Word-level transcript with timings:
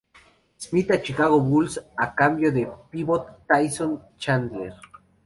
Smith 0.57 0.89
a 0.89 0.97
Chicago 1.05 1.37
Bulls 1.39 1.77
a 2.05 2.07
cambio 2.21 2.51
del 2.51 2.71
pívot 2.89 3.45
Tyson 3.47 4.01
Chandler. 4.17 4.73